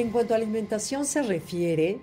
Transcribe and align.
En 0.00 0.08
cuanto 0.08 0.32
a 0.32 0.38
alimentación 0.38 1.04
se 1.04 1.20
refiere, 1.20 2.00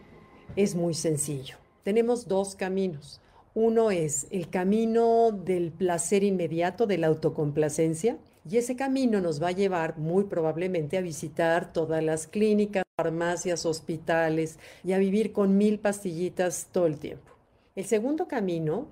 es 0.56 0.76
muy 0.76 0.94
sencillo. 0.94 1.56
Tenemos 1.82 2.28
dos 2.28 2.54
caminos. 2.54 3.22
Uno 3.56 3.90
es 3.90 4.28
el 4.30 4.52
camino 4.52 5.32
del 5.32 5.72
placer 5.72 6.24
inmediato, 6.24 6.86
de 6.86 7.00
la 7.00 7.08
autocomplacencia, 7.08 8.20
y 8.48 8.58
ese 8.58 8.76
camino 8.76 9.20
nos 9.20 9.42
va 9.42 9.48
a 9.48 9.54
llevar 9.54 9.98
muy 9.98 10.26
probablemente 10.26 10.96
a 11.00 11.02
visitar 11.02 11.74
todas 11.74 12.04
las 12.04 12.28
clínicas, 12.28 12.84
farmacias, 12.96 13.66
hospitales 13.66 14.60
y 14.84 14.92
a 14.92 15.00
vivir 15.00 15.34
con 15.34 15.58
mil 15.58 15.80
pastillitas 15.80 16.68
todo 16.72 16.86
el 16.86 17.00
tiempo. 17.00 17.32
El 17.76 17.86
segundo 17.86 18.28
camino, 18.28 18.86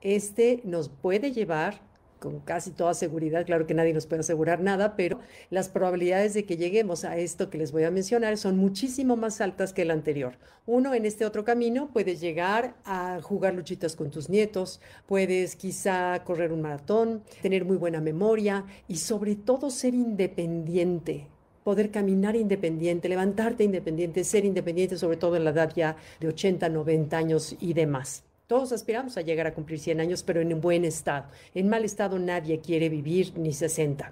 este 0.00 0.62
nos 0.64 0.88
puede 0.88 1.30
llevar 1.30 1.80
con 2.18 2.40
casi 2.40 2.70
toda 2.70 2.94
seguridad, 2.94 3.46
claro 3.46 3.66
que 3.66 3.74
nadie 3.74 3.94
nos 3.94 4.06
puede 4.06 4.20
asegurar 4.20 4.60
nada, 4.60 4.96
pero 4.96 5.20
las 5.50 5.68
probabilidades 5.68 6.34
de 6.34 6.44
que 6.44 6.56
lleguemos 6.56 7.04
a 7.04 7.16
esto 7.16 7.50
que 7.50 7.58
les 7.58 7.72
voy 7.72 7.84
a 7.84 7.90
mencionar 7.90 8.36
son 8.36 8.56
muchísimo 8.56 9.16
más 9.16 9.40
altas 9.40 9.72
que 9.72 9.82
el 9.82 9.90
anterior. 9.90 10.34
Uno, 10.66 10.94
en 10.94 11.06
este 11.06 11.24
otro 11.24 11.44
camino, 11.44 11.90
puedes 11.92 12.20
llegar 12.20 12.74
a 12.84 13.20
jugar 13.22 13.54
luchitas 13.54 13.96
con 13.96 14.10
tus 14.10 14.28
nietos, 14.28 14.80
puedes 15.06 15.56
quizá 15.56 16.22
correr 16.24 16.52
un 16.52 16.62
maratón, 16.62 17.22
tener 17.42 17.64
muy 17.64 17.76
buena 17.76 18.00
memoria 18.00 18.64
y 18.86 18.96
sobre 18.96 19.36
todo 19.36 19.70
ser 19.70 19.94
independiente 19.94 21.28
poder 21.64 21.90
caminar 21.90 22.34
independiente, 22.34 23.10
levantarte 23.10 23.62
independiente, 23.62 24.24
ser 24.24 24.46
independiente, 24.46 24.96
sobre 24.96 25.18
todo 25.18 25.36
en 25.36 25.44
la 25.44 25.50
edad 25.50 25.70
ya 25.76 25.96
de 26.18 26.28
80, 26.28 26.66
90 26.70 27.18
años 27.18 27.56
y 27.60 27.74
demás. 27.74 28.24
Todos 28.48 28.72
aspiramos 28.72 29.18
a 29.18 29.20
llegar 29.20 29.46
a 29.46 29.52
cumplir 29.52 29.78
100 29.78 30.00
años, 30.00 30.22
pero 30.22 30.40
en 30.40 30.58
buen 30.58 30.86
estado. 30.86 31.26
En 31.54 31.68
mal 31.68 31.84
estado 31.84 32.18
nadie 32.18 32.60
quiere 32.60 32.88
vivir 32.88 33.34
ni 33.36 33.52
60. 33.52 34.10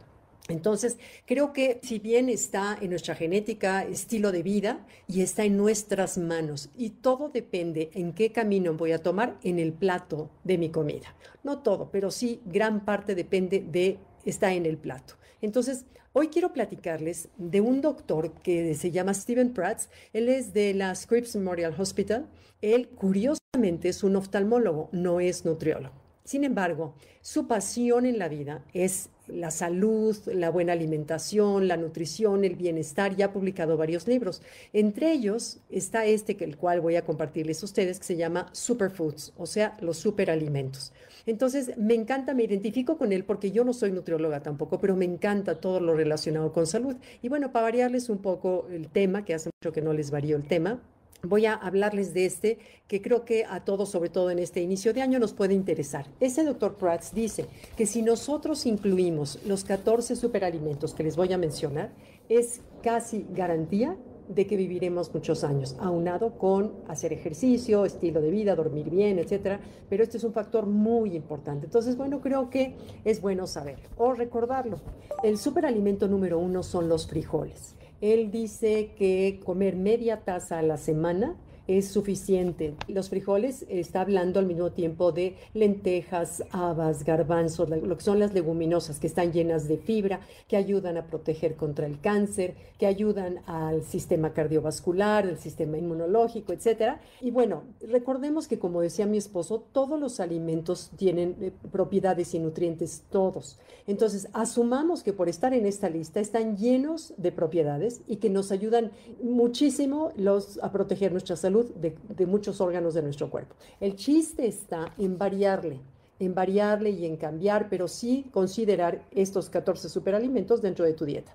Entonces, 0.48 0.98
creo 1.24 1.54
que 1.54 1.80
si 1.82 1.98
bien 1.98 2.28
está 2.28 2.76
en 2.78 2.90
nuestra 2.90 3.14
genética, 3.14 3.84
estilo 3.84 4.32
de 4.32 4.42
vida, 4.42 4.86
y 5.08 5.22
está 5.22 5.46
en 5.46 5.56
nuestras 5.56 6.18
manos, 6.18 6.68
y 6.76 6.90
todo 6.90 7.30
depende 7.30 7.88
en 7.94 8.12
qué 8.12 8.30
camino 8.30 8.74
voy 8.74 8.92
a 8.92 9.02
tomar 9.02 9.38
en 9.42 9.58
el 9.58 9.72
plato 9.72 10.28
de 10.44 10.58
mi 10.58 10.68
comida. 10.68 11.16
No 11.42 11.60
todo, 11.60 11.88
pero 11.90 12.10
sí 12.10 12.42
gran 12.44 12.84
parte 12.84 13.14
depende 13.14 13.64
de, 13.66 13.96
está 14.26 14.52
en 14.52 14.66
el 14.66 14.76
plato. 14.76 15.14
Entonces, 15.40 15.84
hoy 16.12 16.28
quiero 16.28 16.52
platicarles 16.52 17.28
de 17.36 17.60
un 17.60 17.80
doctor 17.80 18.32
que 18.42 18.74
se 18.74 18.90
llama 18.90 19.14
Steven 19.14 19.52
Prats. 19.52 19.88
Él 20.12 20.28
es 20.28 20.52
de 20.52 20.74
la 20.74 20.94
Scripps 20.94 21.36
Memorial 21.36 21.74
Hospital. 21.78 22.26
Él, 22.62 22.88
curiosamente, 22.88 23.88
es 23.88 24.02
un 24.02 24.16
oftalmólogo, 24.16 24.88
no 24.92 25.20
es 25.20 25.44
nutriólogo. 25.44 25.94
Sin 26.24 26.42
embargo, 26.42 26.94
su 27.20 27.46
pasión 27.46 28.06
en 28.06 28.18
la 28.18 28.28
vida 28.28 28.64
es 28.72 29.10
la 29.28 29.50
salud, 29.50 30.16
la 30.26 30.50
buena 30.50 30.72
alimentación, 30.72 31.68
la 31.68 31.76
nutrición, 31.76 32.44
el 32.44 32.56
bienestar 32.56 33.14
y 33.18 33.22
ha 33.22 33.32
publicado 33.32 33.76
varios 33.76 34.06
libros. 34.06 34.42
Entre 34.72 35.12
ellos 35.12 35.58
está 35.70 36.06
este 36.06 36.36
que 36.36 36.44
el 36.44 36.56
cual 36.56 36.80
voy 36.80 36.96
a 36.96 37.04
compartirles 37.04 37.62
a 37.62 37.66
ustedes 37.66 37.98
que 37.98 38.04
se 38.04 38.16
llama 38.16 38.48
Superfoods, 38.52 39.32
o 39.36 39.46
sea, 39.46 39.76
los 39.80 39.98
superalimentos. 39.98 40.92
Entonces, 41.26 41.76
me 41.76 41.94
encanta, 41.94 42.34
me 42.34 42.44
identifico 42.44 42.96
con 42.96 43.12
él 43.12 43.24
porque 43.24 43.50
yo 43.50 43.64
no 43.64 43.72
soy 43.72 43.90
nutrióloga 43.90 44.42
tampoco, 44.42 44.78
pero 44.78 44.94
me 44.94 45.04
encanta 45.04 45.60
todo 45.60 45.80
lo 45.80 45.94
relacionado 45.94 46.52
con 46.52 46.66
salud. 46.66 46.96
Y 47.20 47.28
bueno, 47.28 47.50
para 47.50 47.64
variarles 47.64 48.08
un 48.08 48.18
poco 48.18 48.68
el 48.70 48.88
tema, 48.88 49.24
que 49.24 49.34
hace 49.34 49.50
mucho 49.60 49.72
que 49.72 49.82
no 49.82 49.92
les 49.92 50.12
varío 50.12 50.36
el 50.36 50.46
tema, 50.46 50.80
voy 51.22 51.46
a 51.46 51.54
hablarles 51.54 52.14
de 52.14 52.26
este 52.26 52.58
que 52.86 53.02
creo 53.02 53.24
que 53.24 53.44
a 53.44 53.64
todos, 53.64 53.90
sobre 53.90 54.10
todo 54.10 54.30
en 54.30 54.38
este 54.38 54.60
inicio 54.60 54.92
de 54.92 55.02
año, 55.02 55.18
nos 55.18 55.32
puede 55.32 55.54
interesar. 55.54 56.06
Ese 56.20 56.44
doctor 56.44 56.76
Prats 56.76 57.14
dice 57.14 57.46
que 57.76 57.86
si 57.86 58.02
nosotros 58.02 58.66
incluimos 58.66 59.38
los 59.44 59.64
14 59.64 60.16
superalimentos 60.16 60.94
que 60.94 61.02
les 61.02 61.16
voy 61.16 61.32
a 61.32 61.38
mencionar, 61.38 61.92
es 62.28 62.60
casi 62.82 63.26
garantía 63.30 63.96
de 64.28 64.46
que 64.46 64.56
viviremos 64.56 65.12
muchos 65.14 65.44
años, 65.44 65.76
aunado 65.78 66.36
con 66.36 66.74
hacer 66.88 67.12
ejercicio, 67.12 67.84
estilo 67.84 68.20
de 68.20 68.30
vida, 68.30 68.56
dormir 68.56 68.90
bien, 68.90 69.18
etcétera. 69.18 69.60
Pero 69.88 70.02
este 70.02 70.16
es 70.16 70.24
un 70.24 70.32
factor 70.32 70.66
muy 70.66 71.14
importante. 71.14 71.66
Entonces, 71.66 71.96
bueno, 71.96 72.20
creo 72.20 72.50
que 72.50 72.76
es 73.04 73.20
bueno 73.20 73.46
saberlo 73.46 73.88
o 73.96 74.14
recordarlo. 74.14 74.80
El 75.22 75.38
superalimento 75.38 76.08
número 76.08 76.38
uno 76.38 76.62
son 76.62 76.88
los 76.88 77.06
frijoles. 77.06 77.76
Él 78.00 78.30
dice 78.30 78.90
que 78.98 79.40
comer 79.44 79.76
media 79.76 80.20
taza 80.20 80.58
a 80.58 80.62
la 80.62 80.76
semana 80.76 81.34
es 81.66 81.88
suficiente. 81.88 82.74
Los 82.88 83.10
frijoles 83.10 83.64
está 83.68 84.00
hablando 84.00 84.38
al 84.38 84.46
mismo 84.46 84.72
tiempo 84.72 85.12
de 85.12 85.36
lentejas, 85.54 86.44
habas, 86.50 87.04
garbanzos, 87.04 87.68
lo 87.68 87.96
que 87.96 88.04
son 88.04 88.18
las 88.18 88.32
leguminosas 88.34 89.00
que 89.00 89.06
están 89.06 89.32
llenas 89.32 89.68
de 89.68 89.78
fibra, 89.78 90.20
que 90.48 90.56
ayudan 90.56 90.96
a 90.96 91.06
proteger 91.06 91.56
contra 91.56 91.86
el 91.86 92.00
cáncer, 92.00 92.54
que 92.78 92.86
ayudan 92.86 93.40
al 93.46 93.82
sistema 93.84 94.32
cardiovascular, 94.32 95.26
el 95.26 95.38
sistema 95.38 95.78
inmunológico, 95.78 96.52
etcétera. 96.52 97.00
Y 97.20 97.30
bueno, 97.30 97.64
recordemos 97.80 98.46
que 98.46 98.58
como 98.58 98.80
decía 98.80 99.06
mi 99.06 99.18
esposo, 99.18 99.64
todos 99.72 99.98
los 99.98 100.20
alimentos 100.20 100.90
tienen 100.96 101.36
eh, 101.40 101.52
propiedades 101.72 102.34
y 102.34 102.38
nutrientes 102.38 103.04
todos. 103.10 103.58
Entonces, 103.86 104.28
asumamos 104.32 105.02
que 105.02 105.12
por 105.12 105.28
estar 105.28 105.54
en 105.54 105.64
esta 105.64 105.88
lista 105.88 106.20
están 106.20 106.56
llenos 106.56 107.14
de 107.16 107.32
propiedades 107.32 108.00
y 108.06 108.16
que 108.16 108.30
nos 108.30 108.50
ayudan 108.50 108.90
muchísimo 109.22 110.12
los, 110.16 110.58
a 110.62 110.72
proteger 110.72 111.12
nuestra 111.12 111.36
salud 111.36 111.55
de, 111.64 112.26
muchos 112.26 112.60
órganos 112.60 112.94
de 112.94 113.02
nuestro 113.02 113.30
cuerpo. 113.30 113.54
El 113.80 113.96
chiste 113.96 114.46
está 114.46 114.92
en 114.98 115.18
variarle 115.18 115.80
en 116.18 116.34
variarle 116.34 116.88
y 116.88 117.04
en 117.04 117.18
cambiar, 117.18 117.68
pero 117.68 117.88
sí 117.88 118.24
considerar 118.32 119.02
estos 119.10 119.50
14 119.50 119.90
superalimentos 119.90 120.62
dentro 120.62 120.86
de 120.86 120.94
tu 120.94 121.04
dieta. 121.04 121.34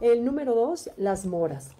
El 0.00 0.24
número 0.24 0.54
dos, 0.54 0.88
las 0.96 1.26
moras. 1.26 1.70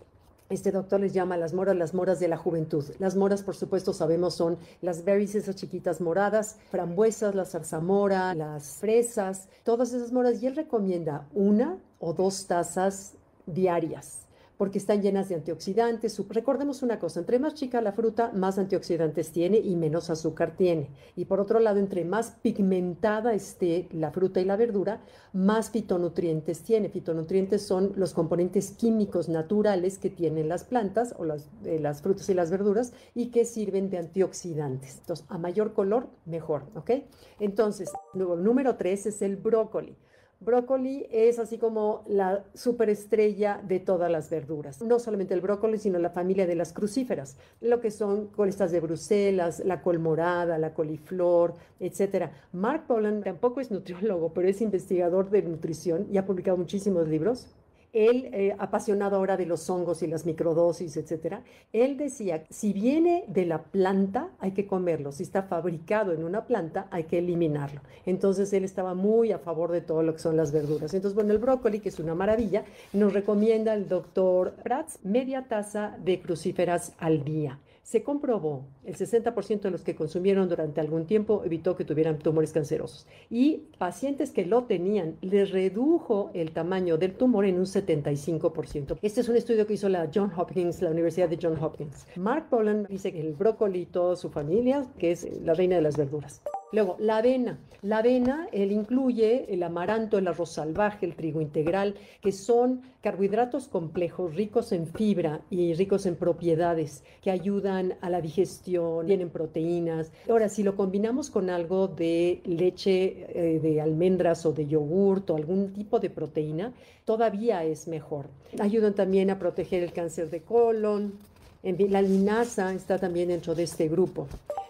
Este 0.48 0.72
doctor 0.72 0.98
les 0.98 1.12
llama 1.12 1.36
las 1.36 1.54
moras 1.54 1.76
las 1.76 1.94
moras 1.94 2.18
de 2.18 2.26
la 2.26 2.36
juventud. 2.36 2.84
Las 2.98 3.14
moras, 3.14 3.44
por 3.44 3.54
supuesto, 3.54 3.92
sabemos 3.92 4.34
son 4.34 4.58
las 4.82 5.04
berries, 5.04 5.36
esas 5.36 5.54
chiquitas 5.54 6.00
moradas, 6.00 6.56
frambuesas, 6.72 7.36
la 7.36 7.44
zarzamora, 7.44 8.34
las 8.34 8.78
fresas, 8.78 9.48
todas 9.62 9.92
esas 9.92 10.10
moras. 10.10 10.42
Y 10.42 10.48
él 10.48 10.56
recomienda 10.56 11.28
una 11.32 11.78
o 12.00 12.14
dos 12.14 12.48
tazas 12.48 13.14
diarias 13.46 14.26
porque 14.60 14.76
están 14.76 15.00
llenas 15.00 15.30
de 15.30 15.36
antioxidantes. 15.36 16.22
Recordemos 16.28 16.82
una 16.82 16.98
cosa, 16.98 17.20
entre 17.20 17.38
más 17.38 17.54
chica 17.54 17.80
la 17.80 17.92
fruta, 17.92 18.30
más 18.34 18.58
antioxidantes 18.58 19.32
tiene 19.32 19.56
y 19.56 19.74
menos 19.74 20.10
azúcar 20.10 20.54
tiene. 20.54 20.90
Y 21.16 21.24
por 21.24 21.40
otro 21.40 21.60
lado, 21.60 21.78
entre 21.78 22.04
más 22.04 22.32
pigmentada 22.42 23.32
esté 23.32 23.88
la 23.90 24.10
fruta 24.10 24.38
y 24.38 24.44
la 24.44 24.56
verdura, 24.56 25.00
más 25.32 25.70
fitonutrientes 25.70 26.60
tiene. 26.60 26.90
Fitonutrientes 26.90 27.62
son 27.62 27.94
los 27.96 28.12
componentes 28.12 28.72
químicos 28.72 29.30
naturales 29.30 29.96
que 29.96 30.10
tienen 30.10 30.50
las 30.50 30.64
plantas 30.64 31.14
o 31.16 31.24
las, 31.24 31.48
eh, 31.64 31.82
frutas 32.02 32.28
y 32.28 32.34
las 32.34 32.50
verduras 32.50 32.92
y 33.14 33.30
que 33.30 33.46
sirven 33.46 33.88
de 33.88 33.96
antioxidantes. 33.96 34.98
Entonces, 34.98 35.24
a 35.30 35.38
mayor 35.38 35.72
color, 35.72 36.10
mejor, 36.26 36.64
¿ok? 36.74 36.90
Entonces, 37.38 37.90
número 38.12 38.76
tres 38.76 39.06
es 39.06 39.22
el 39.22 39.36
brócoli. 39.36 39.96
Brócoli 40.42 41.06
es 41.10 41.38
así 41.38 41.58
como 41.58 42.02
la 42.08 42.44
superestrella 42.54 43.60
de 43.62 43.78
todas 43.78 44.10
las 44.10 44.30
verduras. 44.30 44.80
No 44.80 44.98
solamente 44.98 45.34
el 45.34 45.42
brócoli, 45.42 45.76
sino 45.76 45.98
la 45.98 46.08
familia 46.08 46.46
de 46.46 46.54
las 46.54 46.72
crucíferas, 46.72 47.36
lo 47.60 47.80
que 47.80 47.90
son 47.90 48.28
colistas 48.28 48.72
de 48.72 48.80
Bruselas, 48.80 49.62
la 49.66 49.82
col 49.82 49.98
morada, 49.98 50.56
la 50.56 50.72
coliflor, 50.72 51.56
etc. 51.78 52.30
Mark 52.52 52.86
Pollan 52.86 53.22
tampoco 53.22 53.60
es 53.60 53.70
nutriólogo, 53.70 54.32
pero 54.32 54.48
es 54.48 54.62
investigador 54.62 55.28
de 55.28 55.42
nutrición 55.42 56.06
y 56.10 56.16
ha 56.16 56.24
publicado 56.24 56.56
muchísimos 56.56 57.06
libros 57.06 57.48
él, 57.92 58.30
eh, 58.32 58.54
apasionado 58.58 59.16
ahora 59.16 59.36
de 59.36 59.46
los 59.46 59.68
hongos 59.68 60.02
y 60.02 60.06
las 60.06 60.26
microdosis, 60.26 60.96
etcétera, 60.96 61.42
él 61.72 61.96
decía, 61.96 62.44
si 62.50 62.72
viene 62.72 63.24
de 63.28 63.46
la 63.46 63.62
planta, 63.62 64.30
hay 64.38 64.52
que 64.52 64.66
comerlo. 64.66 65.12
Si 65.12 65.22
está 65.22 65.42
fabricado 65.42 66.12
en 66.12 66.24
una 66.24 66.46
planta, 66.46 66.86
hay 66.90 67.04
que 67.04 67.18
eliminarlo. 67.18 67.80
Entonces, 68.06 68.52
él 68.52 68.64
estaba 68.64 68.94
muy 68.94 69.32
a 69.32 69.38
favor 69.38 69.72
de 69.72 69.80
todo 69.80 70.02
lo 70.02 70.12
que 70.12 70.20
son 70.20 70.36
las 70.36 70.52
verduras. 70.52 70.94
Entonces, 70.94 71.14
bueno, 71.14 71.32
el 71.32 71.38
brócoli, 71.38 71.80
que 71.80 71.88
es 71.88 71.98
una 71.98 72.14
maravilla, 72.14 72.64
nos 72.92 73.12
recomienda 73.12 73.74
el 73.74 73.88
doctor 73.88 74.54
Prats 74.62 74.98
media 75.02 75.46
taza 75.48 75.96
de 76.02 76.20
crucíferas 76.20 76.92
al 76.98 77.24
día. 77.24 77.58
Se 77.82 78.02
comprobó, 78.02 78.66
el 78.84 78.96
60% 78.96 79.62
de 79.62 79.70
los 79.70 79.82
que 79.82 79.96
consumieron 79.96 80.48
durante 80.48 80.80
algún 80.80 81.06
tiempo 81.06 81.42
evitó 81.44 81.76
que 81.76 81.84
tuvieran 81.84 82.18
tumores 82.18 82.52
cancerosos. 82.52 83.06
Y 83.30 83.64
pacientes 83.78 84.30
que 84.30 84.46
lo 84.46 84.64
tenían, 84.64 85.16
les 85.22 85.50
redujo 85.50 86.30
el 86.34 86.52
tamaño 86.52 86.98
del 86.98 87.14
tumor 87.14 87.46
en 87.46 87.58
un 87.58 87.66
75%. 87.66 88.98
Este 89.02 89.20
es 89.20 89.28
un 89.28 89.36
estudio 89.36 89.66
que 89.66 89.74
hizo 89.74 89.88
la 89.88 90.10
John 90.14 90.30
Hopkins, 90.36 90.82
la 90.82 90.90
Universidad 90.90 91.28
de 91.28 91.38
John 91.40 91.58
Hopkins. 91.60 92.06
Mark 92.16 92.48
Pollan 92.48 92.86
dice 92.88 93.12
que 93.12 93.20
el 93.20 93.32
brócoli 93.32 93.86
toda 93.86 94.16
su 94.16 94.30
familia, 94.30 94.86
que 94.98 95.12
es 95.12 95.26
la 95.42 95.54
reina 95.54 95.76
de 95.76 95.82
las 95.82 95.96
verduras. 95.96 96.42
Luego, 96.72 96.96
la 97.00 97.18
avena. 97.18 97.58
La 97.82 97.98
avena, 97.98 98.46
él 98.52 98.72
incluye 98.72 99.46
el 99.52 99.62
amaranto, 99.62 100.18
el 100.18 100.28
arroz 100.28 100.50
salvaje, 100.50 101.06
el 101.06 101.16
trigo 101.16 101.40
integral, 101.40 101.94
que 102.20 102.30
son 102.30 102.82
carbohidratos 103.00 103.68
complejos, 103.68 104.34
ricos 104.34 104.70
en 104.72 104.86
fibra 104.86 105.40
y 105.48 105.72
ricos 105.74 106.04
en 106.04 106.14
propiedades, 106.14 107.02
que 107.22 107.30
ayudan 107.30 107.94
a 108.02 108.10
la 108.10 108.20
digestión, 108.20 109.06
tienen 109.06 109.30
proteínas. 109.30 110.12
Ahora, 110.28 110.50
si 110.50 110.62
lo 110.62 110.76
combinamos 110.76 111.30
con 111.30 111.48
algo 111.48 111.88
de 111.88 112.42
leche 112.44 113.26
eh, 113.30 113.60
de 113.60 113.80
almendras 113.80 114.44
o 114.44 114.52
de 114.52 114.66
yogurt 114.66 115.30
o 115.30 115.36
algún 115.36 115.72
tipo 115.72 115.98
de 115.98 116.10
proteína, 116.10 116.74
todavía 117.06 117.64
es 117.64 117.88
mejor. 117.88 118.26
Ayudan 118.60 118.94
también 118.94 119.30
a 119.30 119.38
proteger 119.38 119.82
el 119.82 119.92
cáncer 119.92 120.28
de 120.28 120.42
colon. 120.42 121.14
La 121.62 122.00
linaza 122.00 122.72
está 122.72 122.98
también 122.98 123.28
dentro 123.28 123.54
de 123.54 123.64
este 123.64 123.88
grupo. 123.88 124.26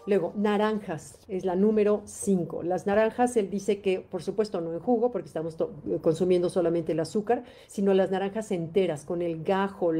Luego, 0.07 0.33
naranjas, 0.35 1.19
es 1.27 1.45
la 1.45 1.55
número 1.55 2.01
5. 2.05 2.63
Las 2.63 2.87
naranjas, 2.87 3.37
él 3.37 3.51
dice 3.51 3.81
que, 3.81 3.99
por 3.99 4.23
supuesto, 4.23 4.59
no 4.59 4.73
en 4.73 4.79
jugo, 4.79 5.11
porque 5.11 5.27
estamos 5.27 5.55
consumiendo 6.01 6.49
solamente 6.49 6.93
el 6.93 6.99
azúcar, 6.99 7.43
sino 7.67 7.93
las 7.93 8.09
naranjas 8.09 8.51
enteras, 8.51 9.05
con 9.05 9.21
el 9.21 9.43
gajo, 9.43 9.91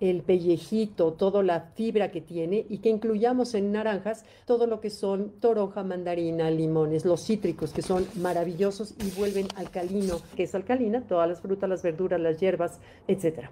el 0.00 0.22
pellejito, 0.22 1.12
toda 1.12 1.44
la 1.44 1.60
fibra 1.76 2.10
que 2.10 2.20
tiene, 2.20 2.66
y 2.68 2.78
que 2.78 2.90
incluyamos 2.90 3.54
en 3.54 3.70
naranjas 3.70 4.24
todo 4.46 4.66
lo 4.66 4.80
que 4.80 4.90
son 4.90 5.30
toronja, 5.40 5.84
mandarina, 5.84 6.50
limones, 6.50 7.04
los 7.04 7.24
cítricos, 7.24 7.72
que 7.72 7.82
son 7.82 8.04
maravillosos 8.16 8.94
y 8.98 9.10
vuelven 9.18 9.46
alcalino, 9.54 10.20
que 10.34 10.42
es 10.42 10.54
alcalina, 10.56 11.02
todas 11.02 11.28
las 11.28 11.40
frutas, 11.40 11.70
las 11.70 11.82
verduras, 11.82 12.20
las 12.20 12.40
hierbas, 12.40 12.80
etc. 13.06 13.48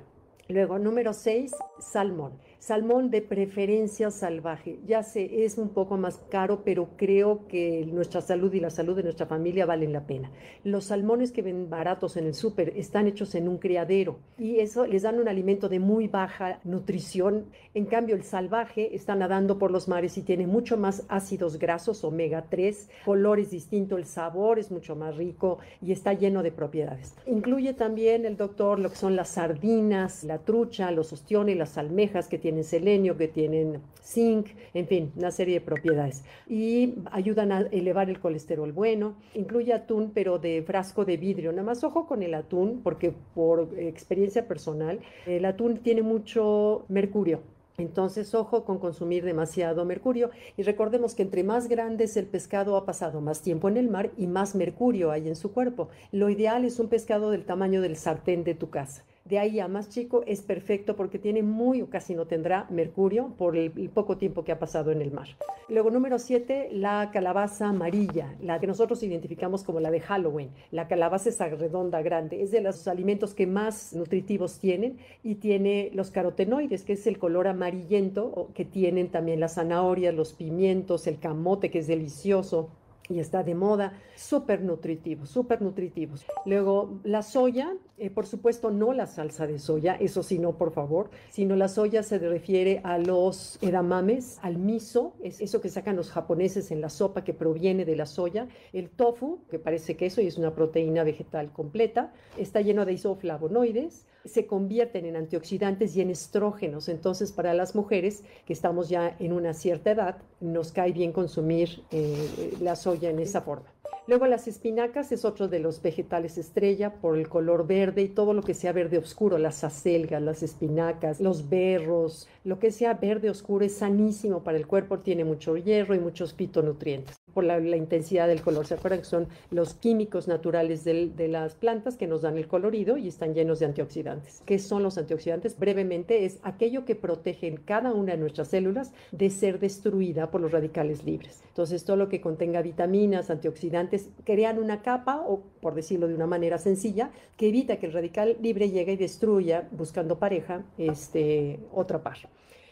Luego, 0.49 0.79
número 0.79 1.13
6, 1.13 1.53
salmón. 1.79 2.33
Salmón 2.65 3.11
de 3.11 3.21
preferencia 3.21 4.11
salvaje. 4.11 4.79
Ya 4.87 5.03
sé, 5.03 5.45
es 5.45 5.59
un 5.59 5.69
poco 5.69 5.99
más 5.99 6.23
caro, 6.31 6.63
pero 6.65 6.89
creo 6.97 7.47
que 7.47 7.85
nuestra 7.85 8.23
salud 8.23 8.55
y 8.55 8.61
la 8.61 8.71
salud 8.71 8.97
de 8.97 9.03
nuestra 9.03 9.27
familia 9.27 9.67
valen 9.67 9.93
la 9.93 10.07
pena. 10.07 10.33
Los 10.63 10.87
salmones 10.87 11.31
que 11.31 11.43
ven 11.43 11.69
baratos 11.69 12.17
en 12.17 12.25
el 12.25 12.33
súper 12.33 12.73
están 12.75 13.07
hechos 13.07 13.35
en 13.35 13.49
un 13.49 13.59
criadero 13.59 14.17
y 14.39 14.61
eso 14.61 14.87
les 14.87 15.03
dan 15.03 15.21
un 15.21 15.29
alimento 15.29 15.69
de 15.69 15.79
muy 15.79 16.09
baja 16.09 16.61
nutrición. 16.65 17.45
En 17.75 17.85
cambio, 17.85 18.17
el 18.17 18.23
salvaje 18.23 18.97
está 18.97 19.15
nadando 19.15 19.59
por 19.59 19.71
los 19.71 19.87
mares 19.87 20.17
y 20.17 20.23
tiene 20.23 20.47
mucho 20.47 20.79
más 20.79 21.05
ácidos 21.09 21.59
grasos, 21.59 22.03
omega 22.03 22.47
3, 22.49 22.89
colores 23.05 23.51
distintos, 23.51 23.99
el 23.99 24.07
sabor 24.07 24.59
es 24.59 24.71
mucho 24.71 24.97
más 24.97 25.19
rico 25.19 25.59
y 25.83 25.93
está 25.93 26.15
lleno 26.15 26.43
de 26.43 26.51
propiedades. 26.51 27.15
Incluye 27.27 27.75
también 27.75 28.25
el 28.25 28.39
doctor 28.39 28.79
lo 28.79 28.89
que 28.89 28.97
son 28.97 29.17
las 29.17 29.29
sardinas, 29.29 30.25
la 30.25 30.39
trucha, 30.39 30.91
los 30.93 31.13
ostiones, 31.13 31.59
las 31.59 31.77
almejas 31.77 32.27
que 32.27 32.39
tienen 32.39 32.54
tienen 32.55 32.65
selenio, 32.65 33.17
que 33.17 33.29
tienen 33.29 33.81
zinc, 34.03 34.49
en 34.75 34.87
fin, 34.87 35.13
una 35.17 35.33
serie 35.33 35.55
de 35.55 35.61
propiedades. 35.61 36.25
Y 36.49 36.95
ayudan 37.11 37.51
a 37.51 37.61
elevar 37.61 38.11
el 38.11 38.21
colesterol 38.21 38.71
bueno. 38.73 39.17
Incluye 39.35 39.73
atún, 39.73 40.13
pero 40.15 40.39
de 40.39 40.63
frasco 40.63 41.05
de 41.05 41.17
vidrio. 41.17 41.51
Nada 41.51 41.65
más 41.65 41.83
ojo 41.83 42.07
con 42.07 42.23
el 42.23 42.35
atún, 42.35 42.81
porque 42.83 43.13
por 43.35 43.69
experiencia 43.77 44.47
personal, 44.47 45.01
el 45.27 45.45
atún 45.45 45.79
tiene 45.79 46.03
mucho 46.03 46.85
mercurio. 46.89 47.41
Entonces, 47.77 48.33
ojo 48.37 48.65
con 48.65 48.79
consumir 48.79 49.25
demasiado 49.25 49.85
mercurio 49.85 50.31
y 50.57 50.63
recordemos 50.63 51.17
que 51.17 51.23
entre 51.23 51.43
más 51.43 51.67
grande 51.67 52.05
es 52.05 52.17
el 52.17 52.27
pescado 52.27 52.77
ha 52.77 52.87
pasado 52.87 53.21
más 53.21 53.43
tiempo 53.43 53.69
en 53.69 53.77
el 53.77 53.91
mar 53.91 54.13
y 54.17 54.29
más 54.29 54.55
mercurio 54.55 55.11
hay 55.11 55.27
en 55.27 55.35
su 55.35 55.53
cuerpo. 55.53 55.89
Lo 56.13 56.31
ideal 56.31 56.65
es 56.65 56.79
un 56.79 56.87
pescado 56.87 57.33
del 57.33 57.45
tamaño 57.45 57.83
del 57.83 57.97
sartén 57.97 58.45
de 58.45 58.55
tu 58.55 58.71
casa 58.71 59.05
de 59.27 59.39
ahí 59.39 59.59
a 59.59 59.69
más 59.69 59.89
chico 59.89 60.23
es 60.27 60.43
perfecto 60.43 60.97
porque 60.97 61.19
tiene 61.19 61.43
muy 61.43 61.81
o 61.81 61.89
casi 61.89 62.15
no 62.15 62.27
tendrá 62.27 62.67
mercurio 62.69 63.33
por 63.39 63.57
el, 63.57 63.71
poco 63.89 64.19
tiempo 64.19 64.45
que 64.45 64.53
ha 64.53 64.59
pasado 64.59 64.93
en 64.93 65.01
el 65.01 65.13
mar. 65.13 65.29
Luego, 65.71 65.91
número 65.91 66.19
siete, 66.19 66.69
la 66.71 67.09
calabaza 67.11 67.71
amarilla, 67.71 68.37
la 68.43 68.61
que 68.61 68.67
nosotros 68.67 69.03
identificamos 69.03 69.65
como 69.65 69.81
la 69.81 69.91
de 69.91 70.01
Halloween. 70.01 70.51
La 70.71 70.89
calabaza 70.89 71.31
es 71.31 71.39
redonda, 71.39 72.03
grande, 72.03 72.43
es 72.43 72.51
de 72.51 72.61
los 72.61 72.87
alimentos 72.87 73.33
que 73.33 73.47
más 73.47 73.95
nutritivos 73.95 74.59
tienen 74.59 74.99
y 75.23 75.37
tiene 75.37 75.91
los 75.95 76.11
carotenoides, 76.11 76.85
que 76.85 76.93
es 76.93 77.07
el 77.07 77.19
color 77.19 77.49
amarillento 77.49 78.51
que 78.53 78.67
tienen 78.67 79.09
también 79.09 79.41
las 79.41 79.55
zanahorias, 79.55 80.15
los 80.15 80.35
pimientos, 80.35 81.07
el 81.07 81.19
camote, 81.19 81.71
que 81.71 81.79
es 81.79 81.87
delicioso 81.87 82.69
y 83.09 83.19
está 83.19 83.43
de 83.43 83.55
moda, 83.55 83.93
súper 84.17 84.63
nutritivos, 84.63 85.29
súper 85.29 85.61
nutritivos. 85.61 86.25
Luego, 86.47 87.01
la 87.05 87.23
soya, 87.23 87.75
eh, 87.99 88.11
por 88.11 88.27
supuesto, 88.27 88.71
no 88.71 88.93
la 88.93 89.07
salsa 89.07 89.47
de 89.47 89.59
soya, 89.59 89.95
eso 89.95 90.23
sí, 90.23 90.39
no, 90.39 90.57
por 90.57 90.73
favor, 90.73 91.11
sino 91.31 91.57
la 91.57 91.69
soya 91.69 92.03
se 92.03 92.19
refiere 92.19 92.81
a 92.85 92.99
los 92.99 93.59
edamames, 93.61 94.39
al 94.43 94.59
miso, 94.59 95.15
es 95.23 95.41
eso 95.41 95.61
que 95.61 95.69
sacan 95.69 95.97
los 95.97 96.11
japoneses 96.11 96.71
en 96.71 96.81
la 96.81 96.89
sopa 96.89 97.25
que 97.25 97.35
proviene 97.35 97.85
de 97.85 97.97
la 97.97 98.07
soya, 98.07 98.49
el 98.73 98.91
tofu, 98.91 99.41
que 99.51 99.59
parece 99.59 99.97
queso 99.97 100.21
y 100.21 100.27
es 100.27 100.39
una 100.39 100.55
proteína 100.55 101.05
vegetal 101.05 101.53
completa, 101.53 102.13
está 102.39 102.63
lleno 102.63 102.85
de 102.85 102.95
isoflavonoides, 102.95 104.07
se 104.25 104.47
convierten 104.47 105.07
en 105.07 105.17
antioxidantes 105.17 105.97
y 105.97 106.01
en 106.01 106.11
estrógenos. 106.11 106.89
Entonces, 106.89 107.33
para 107.33 107.55
las 107.55 107.75
mujeres 107.75 108.25
que 108.47 108.53
estamos 108.53 108.89
ya 108.89 109.17
en 109.19 109.33
una 109.33 109.55
cierta 109.55 109.91
edad, 109.91 110.19
nos 110.41 110.73
cae 110.73 110.93
bien 110.93 111.13
consumir 111.13 111.83
eh, 111.91 112.55
la 112.61 112.77
soya 112.77 113.11
en 113.11 113.19
esa 113.19 113.43
forma. 113.43 113.73
Luego 114.07 114.27
las 114.27 114.49
espinacas 114.49 115.13
es 115.13 115.25
otro 115.25 115.49
de 115.49 115.61
los 115.61 115.81
vegetales 115.81 116.37
estrella 116.37 117.01
por 117.01 117.17
el 117.17 117.29
color 117.29 117.67
verde 117.67 118.03
y 118.03 118.09
todo 118.09 118.35
lo 118.35 118.43
que 118.43 118.53
sea 118.53 118.73
verde 118.73 118.99
oscuro, 118.99 119.39
las 119.39 119.65
acelgas, 119.65 120.21
las 120.21 120.43
espinacas, 120.43 121.21
los 121.21 121.49
berros, 121.49 122.29
lo 122.45 122.59
que 122.59 122.71
sea 122.71 122.95
verde 122.95 123.31
oscuro 123.31 123.65
es 123.65 123.77
sanísimo 123.77 124.45
para 124.45 124.59
el 124.59 124.67
cuerpo, 124.67 124.99
tiene 124.99 125.25
mucho 125.25 125.57
hierro 125.57 125.95
y 125.95 126.01
muchos 126.01 126.35
fitonutrientes 126.35 127.24
por 127.35 127.45
la, 127.45 127.59
intensidad 127.77 128.29
del 128.29 128.41
color. 128.41 128.67
¿Se 128.67 128.75
acuerdan 128.75 129.01
que 129.01 129.07
son 129.07 129.29
los 129.51 129.75
químicos 129.75 130.29
naturales 130.29 130.85
de 130.85 131.29
las 131.29 131.55
plantas 131.55 131.97
que 131.97 132.07
nos 132.07 132.23
dan 132.23 132.39
el 132.39 132.49
colorido 132.49 132.97
y 132.97 133.09
están 133.09 133.35
llenos 133.35 133.59
de 133.59 133.67
antioxidantes? 133.67 134.43
¿Qué 134.47 134.59
son 134.59 134.83
los 134.83 134.97
antioxidantes? 134.97 135.59
Brevemente, 135.59 136.25
es 136.25 136.39
aquello 136.43 136.85
que 136.85 136.95
protege 136.95 137.55
cada 137.65 137.93
una 137.93 138.13
de 138.13 138.19
nuestras 138.19 138.49
células 138.49 138.93
de 139.13 139.31
ser 139.31 139.59
destruida 139.59 140.31
por 140.31 140.41
los 140.41 140.53
radicales 140.53 141.05
libres. 141.05 141.43
Entonces, 141.49 141.85
todo 141.85 141.97
lo 141.97 142.09
que 142.09 142.21
contenga 142.21 142.63
vitaminas, 142.63 143.31
antioxidantes, 143.31 144.09
crean 144.25 144.59
una 144.59 144.83
capa, 144.83 145.23
o 145.27 145.43
por 145.61 145.75
decirlo 145.75 146.09
de 146.09 146.15
una 146.15 146.27
manera 146.27 146.59
sencilla, 146.59 147.11
que 147.37 147.49
evita 147.49 147.79
que 147.79 147.87
el 147.87 147.93
radical 147.93 148.37
libre 148.41 148.71
llegue 148.71 148.93
y 148.93 148.97
destruya, 148.97 149.69
buscando 149.73 150.19
pareja, 150.19 150.65
este, 150.79 151.59
otra 151.73 152.03
par. 152.03 152.19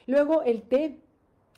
Luego, 0.07 0.43
el 0.43 0.63
té 0.63 0.99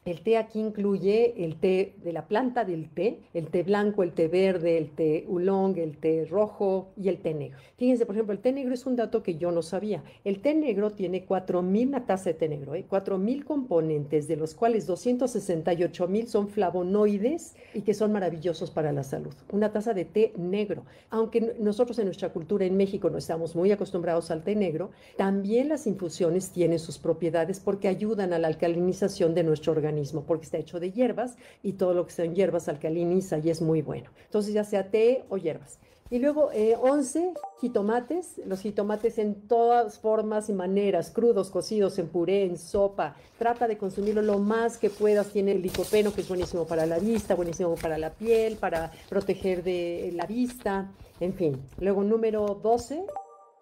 el 0.05 0.21
té 0.21 0.37
aquí 0.37 0.61
incluye 0.61 1.35
el 1.45 1.57
té 1.57 1.95
de 2.05 2.13
la 2.13 2.27
planta 2.27 2.65
del 2.65 2.91
té, 2.91 3.21
el 3.33 3.49
té 3.49 3.63
blanco, 3.63 4.03
el 4.03 4.13
té 4.13 4.29
verde, 4.29 4.77
el 4.77 4.91
té 4.91 5.25
oolong, 5.29 5.79
el 5.79 5.97
té 5.97 6.27
rojo 6.27 6.89
y 6.97 7.09
el 7.09 7.19
té 7.19 7.33
negro. 7.33 7.59
Fíjense, 7.79 8.05
por 8.05 8.15
ejemplo, 8.15 8.35
el 8.35 8.41
té 8.41 8.53
negro 8.53 8.75
es 8.75 8.85
un 8.85 8.97
dato 8.97 9.23
que 9.23 9.37
yo 9.37 9.51
no 9.51 9.63
sabía. 9.63 10.05
El 10.25 10.41
té 10.41 10.55
negro 10.55 10.91
tiene 10.91 11.27
4.000, 11.27 11.89
una 11.89 12.05
taza 12.05 12.31
de 12.31 12.35
té 12.35 12.49
negro, 12.49 12.75
¿eh? 12.75 12.85
4.000 12.89 13.45
componentes, 13.45 14.29
de 14.29 14.37
los 14.37 14.55
cuales 14.55 14.87
268.000 14.89 16.27
son 16.27 16.49
flavonoides 16.49 17.55
y 17.73 17.81
que 17.81 17.95
son 17.95 18.13
maravillosos 18.13 18.71
para 18.71 18.93
la 18.93 19.05
salud. 19.05 19.33
Una 19.53 19.73
taza 19.73 19.95
de 19.95 20.05
té 20.05 20.35
negro. 20.37 20.85
Aunque 21.09 21.55
nosotros 21.59 21.99
en 21.99 22.07
nuestra 22.07 22.29
cultura 22.29 22.67
en 22.67 22.77
México 22.77 23.09
no 23.09 23.17
estamos 23.17 23.57
muy 23.57 23.73
acostumbrados 23.73 24.31
al 24.31 24.45
té 24.45 24.55
negro, 24.55 24.91
también 25.17 25.71
las 25.71 25.87
infusiones 25.87 26.51
tienen 26.51 26.79
sus 26.79 26.99
propiedades 26.99 27.59
porque 27.59 27.89
ayudan 27.89 28.35
a 28.35 28.39
la 28.39 28.49
alcalinización 28.49 29.35
de 29.35 29.45
nuestro 29.45 29.73
organismo 29.73 29.94
porque 30.27 30.45
está 30.45 30.59
hecho 30.59 30.81
de 30.81 30.93
hierbas 30.93 31.37
y 31.63 31.75
todo 31.75 31.95
lo 31.95 32.07
que 32.07 32.13
son 32.13 32.35
hierbas 32.35 32.69
alcaliniza 32.69 33.39
y 33.39 33.51
es 33.51 33.61
muy 33.61 33.83
bueno. 33.83 34.11
Entonces, 34.25 34.53
ya 34.53 34.65
sea 34.65 34.91
té 34.91 35.25
o 35.29 35.37
hierbas. 35.37 35.79
Y 36.11 36.19
luego 36.19 36.51
11 36.81 37.19
eh, 37.19 37.33
jitomates, 37.61 38.41
los 38.47 38.61
jitomates 38.61 39.19
en 39.19 39.49
todas 39.49 39.99
formas 39.99 40.51
y 40.51 40.53
maneras, 40.53 41.11
crudos, 41.11 41.51
cocidos, 41.51 41.99
en 41.99 42.09
puré, 42.09 42.45
en 42.45 42.59
sopa. 42.59 43.17
Trata 43.39 43.67
de 43.67 43.79
consumirlo 43.79 44.21
lo 44.21 44.39
más 44.39 44.77
que 44.77 44.91
puedas. 44.91 45.31
Tiene 45.31 45.53
el 45.53 45.63
licopeno, 45.63 46.13
que 46.13 46.21
es 46.21 46.29
buenísimo 46.29 46.67
para 46.67 46.85
la 46.85 46.99
vista, 46.99 47.35
buenísimo 47.35 47.75
para 47.77 47.97
la 47.97 48.11
piel, 48.11 48.57
para 48.57 48.93
proteger 49.09 49.65
de 49.65 50.13
la 50.15 50.27
vista, 50.27 50.93
en 51.21 51.33
fin. 51.33 51.61
Luego 51.81 52.05
número 52.05 52.61
12, 52.63 53.07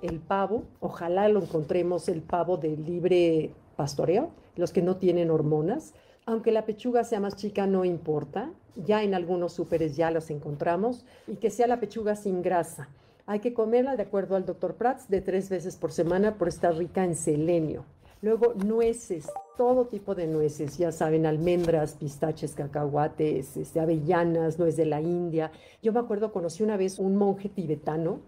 el 0.03 0.19
pavo. 0.19 0.65
Ojalá 0.81 1.29
lo 1.29 1.41
encontremos 1.41 2.09
el 2.09 2.23
pavo 2.23 2.57
de 2.57 2.77
libre 2.77 3.55
pastoreo, 3.77 4.31
los 4.57 4.73
que 4.73 4.83
no 4.83 4.97
tienen 4.97 5.31
hormonas. 5.31 5.95
Aunque 6.25 6.53
la 6.53 6.65
pechuga 6.65 7.05
sea 7.05 7.21
más 7.21 7.37
chica, 7.37 7.67
no 7.67 7.85
importa. 7.85 8.53
Ya 8.77 9.03
en 9.03 9.15
algunos 9.15 9.55
súperes 9.55 9.97
ya 9.97 10.11
las 10.11 10.31
encontramos. 10.31 11.05
Y 11.27 11.37
que 11.37 11.51
sea 11.51 11.67
la 11.67 11.81
pechuga 11.81 12.17
sin 12.17 12.43
grasa. 12.43 12.89
Hay 13.27 13.41
que 13.41 13.55
comerla, 13.55 13.97
de 13.97 14.03
acuerdo 14.03 14.37
al 14.37 14.47
doctor 14.47 14.75
Prats, 14.75 15.09
de 15.09 15.21
tres 15.21 15.49
veces 15.49 15.77
por 15.77 15.93
semana 15.93 16.39
por 16.39 16.49
estar 16.49 16.75
rica 16.77 17.05
en 17.05 17.17
selenio. 17.17 17.85
Luego, 18.21 18.55
nueces, 18.55 19.29
todo 19.57 19.87
tipo 19.87 20.15
de 20.15 20.29
nueces, 20.29 20.79
ya 20.79 20.93
saben, 20.93 21.27
almendras, 21.27 21.95
pistaches, 21.95 22.55
cacahuates, 22.55 23.57
este, 23.57 23.81
avellanas, 23.81 24.61
nuez 24.61 24.77
de 24.77 24.87
la 24.87 25.01
India. 25.01 25.51
Yo 25.83 25.93
me 25.93 26.01
acuerdo, 26.01 26.33
conocí 26.33 26.63
una 26.63 26.77
vez 26.77 27.01
un 27.01 27.17
monje 27.17 27.49
tibetano 27.49 28.21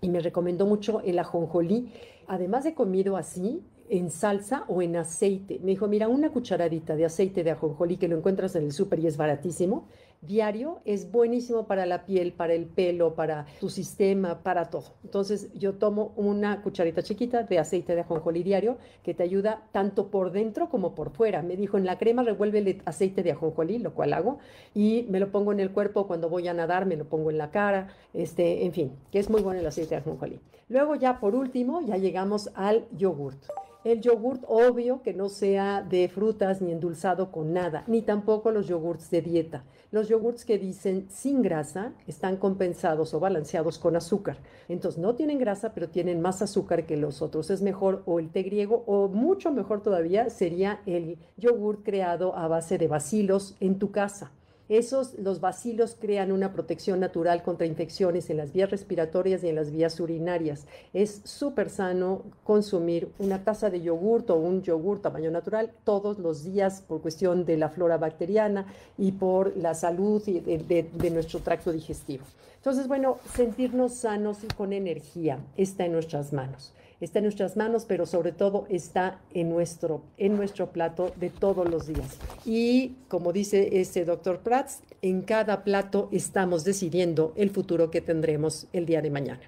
y 0.00 0.08
me 0.08 0.20
recomendó 0.20 0.66
mucho 0.66 1.00
el 1.00 1.18
ajonjolí. 1.18 1.92
Además 2.28 2.62
de 2.62 2.74
comido 2.74 3.16
así, 3.16 3.60
en 3.90 4.10
salsa 4.10 4.64
o 4.68 4.82
en 4.82 4.96
aceite. 4.96 5.58
Me 5.62 5.72
dijo, 5.72 5.88
mira, 5.88 6.08
una 6.08 6.30
cucharadita 6.30 6.96
de 6.96 7.04
aceite 7.04 7.44
de 7.44 7.50
ajonjolí 7.50 7.96
que 7.96 8.08
lo 8.08 8.16
encuentras 8.16 8.54
en 8.56 8.64
el 8.64 8.72
súper 8.72 9.00
y 9.00 9.06
es 9.06 9.16
baratísimo, 9.16 9.88
diario 10.22 10.80
es 10.84 11.10
buenísimo 11.10 11.66
para 11.66 11.86
la 11.86 12.04
piel, 12.04 12.32
para 12.32 12.52
el 12.52 12.66
pelo, 12.66 13.14
para 13.14 13.46
tu 13.58 13.70
sistema, 13.70 14.42
para 14.42 14.66
todo. 14.70 14.94
Entonces 15.04 15.52
yo 15.54 15.74
tomo 15.74 16.12
una 16.16 16.62
cucharita 16.62 17.02
chiquita 17.02 17.42
de 17.42 17.58
aceite 17.58 17.94
de 17.94 18.02
ajonjolí 18.02 18.42
diario 18.42 18.78
que 19.02 19.14
te 19.14 19.22
ayuda 19.22 19.62
tanto 19.72 20.10
por 20.10 20.30
dentro 20.30 20.68
como 20.68 20.94
por 20.94 21.10
fuera. 21.10 21.42
Me 21.42 21.56
dijo, 21.56 21.78
en 21.78 21.86
la 21.86 21.98
crema 21.98 22.22
revuelve 22.22 22.80
aceite 22.84 23.22
de 23.22 23.32
ajonjolí, 23.32 23.78
lo 23.78 23.94
cual 23.94 24.12
hago, 24.12 24.38
y 24.74 25.06
me 25.08 25.20
lo 25.20 25.30
pongo 25.30 25.52
en 25.52 25.60
el 25.60 25.70
cuerpo 25.72 26.06
cuando 26.06 26.28
voy 26.28 26.48
a 26.48 26.54
nadar, 26.54 26.86
me 26.86 26.96
lo 26.96 27.06
pongo 27.06 27.30
en 27.30 27.38
la 27.38 27.50
cara, 27.50 27.88
este, 28.14 28.64
en 28.64 28.72
fin, 28.72 28.92
que 29.10 29.18
es 29.18 29.30
muy 29.30 29.42
bueno 29.42 29.60
el 29.60 29.66
aceite 29.66 29.94
de 29.94 30.00
ajonjolí. 30.02 30.40
Luego 30.68 30.94
ya 30.94 31.18
por 31.18 31.34
último, 31.34 31.80
ya 31.80 31.96
llegamos 31.96 32.50
al 32.54 32.86
yogurt. 32.96 33.42
El 33.82 34.02
yogurt 34.02 34.44
obvio 34.46 35.00
que 35.00 35.14
no 35.14 35.30
sea 35.30 35.80
de 35.80 36.06
frutas 36.10 36.60
ni 36.60 36.70
endulzado 36.70 37.32
con 37.32 37.54
nada, 37.54 37.82
ni 37.86 38.02
tampoco 38.02 38.50
los 38.50 38.68
yogurts 38.68 39.10
de 39.10 39.22
dieta. 39.22 39.64
Los 39.90 40.06
yogurts 40.08 40.44
que 40.44 40.58
dicen 40.58 41.06
sin 41.08 41.40
grasa 41.40 41.94
están 42.06 42.36
compensados 42.36 43.14
o 43.14 43.20
balanceados 43.20 43.78
con 43.78 43.96
azúcar. 43.96 44.36
Entonces 44.68 45.00
no 45.00 45.14
tienen 45.14 45.38
grasa, 45.38 45.72
pero 45.72 45.88
tienen 45.88 46.20
más 46.20 46.42
azúcar 46.42 46.84
que 46.84 46.98
los 46.98 47.22
otros. 47.22 47.48
Es 47.48 47.62
mejor 47.62 48.02
o 48.04 48.18
el 48.18 48.28
té 48.28 48.42
griego 48.42 48.84
o 48.86 49.08
mucho 49.08 49.50
mejor 49.50 49.82
todavía 49.82 50.28
sería 50.28 50.82
el 50.84 51.16
yogurt 51.38 51.82
creado 51.82 52.36
a 52.36 52.48
base 52.48 52.76
de 52.76 52.86
bacilos 52.86 53.56
en 53.60 53.78
tu 53.78 53.92
casa. 53.92 54.30
Esos, 54.70 55.18
los 55.18 55.40
bacilos 55.40 55.96
crean 56.00 56.30
una 56.30 56.52
protección 56.52 57.00
natural 57.00 57.42
contra 57.42 57.66
infecciones 57.66 58.30
en 58.30 58.36
las 58.36 58.52
vías 58.52 58.70
respiratorias 58.70 59.42
y 59.42 59.48
en 59.48 59.56
las 59.56 59.72
vías 59.72 59.98
urinarias. 59.98 60.68
Es 60.92 61.22
súper 61.24 61.70
sano 61.70 62.22
consumir 62.44 63.10
una 63.18 63.42
taza 63.42 63.68
de 63.68 63.80
yogurt 63.80 64.30
o 64.30 64.36
un 64.36 64.62
yogur 64.62 65.02
tamaño 65.02 65.32
natural 65.32 65.72
todos 65.82 66.20
los 66.20 66.44
días 66.44 66.82
por 66.86 67.02
cuestión 67.02 67.44
de 67.44 67.56
la 67.56 67.68
flora 67.68 67.98
bacteriana 67.98 68.66
y 68.96 69.10
por 69.10 69.56
la 69.56 69.74
salud 69.74 70.22
de 70.22 71.10
nuestro 71.12 71.40
tracto 71.40 71.72
digestivo. 71.72 72.22
Entonces, 72.58 72.86
bueno, 72.86 73.18
sentirnos 73.34 73.94
sanos 73.94 74.44
y 74.44 74.46
con 74.46 74.72
energía 74.72 75.40
está 75.56 75.84
en 75.84 75.92
nuestras 75.92 76.32
manos 76.32 76.72
está 77.00 77.18
en 77.18 77.24
nuestras 77.24 77.56
manos, 77.56 77.84
pero 77.86 78.06
sobre 78.06 78.32
todo 78.32 78.66
está 78.68 79.20
en 79.32 79.48
nuestro, 79.48 80.02
en 80.18 80.36
nuestro 80.36 80.70
plato 80.70 81.12
de 81.16 81.30
todos 81.30 81.68
los 81.68 81.86
días. 81.86 82.18
Y 82.44 82.96
como 83.08 83.32
dice 83.32 83.80
este 83.80 84.04
doctor 84.04 84.40
Prats, 84.40 84.80
en 85.02 85.22
cada 85.22 85.64
plato 85.64 86.08
estamos 86.12 86.64
decidiendo 86.64 87.32
el 87.36 87.50
futuro 87.50 87.90
que 87.90 88.00
tendremos 88.00 88.66
el 88.72 88.86
día 88.86 89.02
de 89.02 89.10
mañana. 89.10 89.40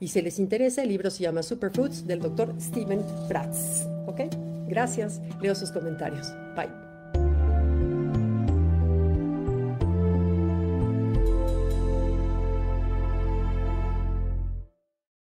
Y 0.00 0.08
si 0.08 0.22
les 0.22 0.38
interesa, 0.38 0.82
el 0.82 0.88
libro 0.90 1.10
se 1.10 1.24
llama 1.24 1.42
Superfoods 1.42 2.06
del 2.06 2.20
doctor 2.20 2.54
Steven 2.60 3.02
Prats. 3.28 3.86
¿Ok? 4.06 4.20
Gracias. 4.68 5.20
Leo 5.40 5.54
sus 5.54 5.72
comentarios. 5.72 6.32
Bye. 6.54 6.87